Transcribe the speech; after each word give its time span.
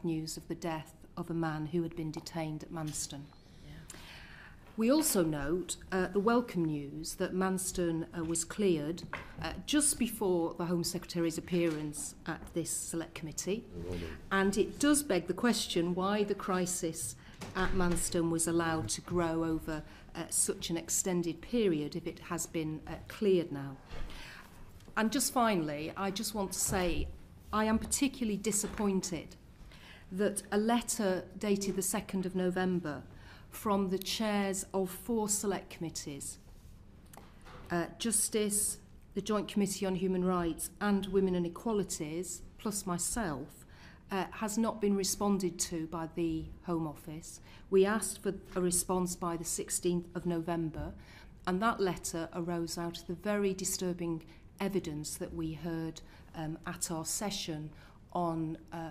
sad 0.00 0.04
news 0.04 0.36
of 0.36 0.48
the 0.48 0.54
death 0.54 0.94
of 1.16 1.30
a 1.30 1.34
man 1.34 1.66
who 1.66 1.82
had 1.82 1.94
been 1.94 2.10
detained 2.10 2.62
at 2.62 2.72
Manston. 2.72 3.22
We 4.76 4.90
also 4.90 5.22
note 5.22 5.76
uh, 5.92 6.06
the 6.06 6.20
welcome 6.20 6.64
news 6.64 7.16
that 7.16 7.34
Manston 7.34 8.06
uh, 8.16 8.24
was 8.24 8.44
cleared 8.44 9.02
uh, 9.42 9.52
just 9.66 9.98
before 9.98 10.54
the 10.54 10.64
Home 10.64 10.84
Secretary's 10.84 11.36
appearance 11.36 12.14
at 12.26 12.40
this 12.54 12.70
select 12.70 13.14
committee. 13.14 13.64
And 14.32 14.56
it 14.56 14.78
does 14.78 15.02
beg 15.02 15.26
the 15.26 15.34
question 15.34 15.94
why 15.94 16.24
the 16.24 16.34
crisis 16.34 17.16
at 17.54 17.72
Manston 17.72 18.30
was 18.30 18.48
allowed 18.48 18.88
to 18.90 19.02
grow 19.02 19.44
over 19.44 19.82
uh, 20.14 20.22
such 20.30 20.70
an 20.70 20.78
extended 20.78 21.42
period 21.42 21.94
if 21.94 22.06
it 22.06 22.20
has 22.20 22.46
been 22.46 22.80
uh, 22.86 22.92
cleared 23.08 23.52
now. 23.52 23.76
And 24.96 25.12
just 25.12 25.34
finally, 25.34 25.92
I 25.94 26.10
just 26.10 26.34
want 26.34 26.52
to 26.52 26.58
say 26.58 27.08
I 27.52 27.64
am 27.64 27.78
particularly 27.78 28.38
disappointed 28.38 29.36
that 30.12 30.42
a 30.50 30.58
letter 30.58 31.24
dated 31.38 31.76
the 31.76 31.82
2nd 31.82 32.24
of 32.24 32.34
November 32.34 33.02
from 33.50 33.90
the 33.90 33.98
chairs 33.98 34.64
of 34.72 34.90
four 34.90 35.28
select 35.28 35.70
committees 35.70 36.38
uh, 37.70 37.86
Justice, 37.98 38.78
the 39.14 39.20
Joint 39.20 39.48
Committee 39.48 39.86
on 39.86 39.94
Human 39.94 40.24
Rights, 40.24 40.70
and 40.80 41.06
Women 41.06 41.34
and 41.34 41.46
Equalities, 41.46 42.42
plus 42.58 42.86
myself, 42.86 43.64
uh, 44.10 44.24
has 44.32 44.58
not 44.58 44.80
been 44.80 44.96
responded 44.96 45.58
to 45.58 45.86
by 45.86 46.08
the 46.16 46.46
Home 46.66 46.86
Office. 46.86 47.40
We 47.70 47.86
asked 47.86 48.22
for 48.22 48.34
a 48.56 48.60
response 48.60 49.14
by 49.14 49.36
the 49.36 49.44
16th 49.44 50.06
of 50.14 50.26
November, 50.26 50.92
and 51.46 51.62
that 51.62 51.80
letter 51.80 52.28
arose 52.34 52.76
out 52.76 52.98
of 52.98 53.06
the 53.06 53.14
very 53.14 53.54
disturbing 53.54 54.24
evidence 54.60 55.14
that 55.16 55.32
we 55.32 55.52
heard 55.52 56.00
um, 56.34 56.58
at 56.66 56.90
our 56.90 57.04
session 57.04 57.70
on 58.12 58.58
uh, 58.72 58.88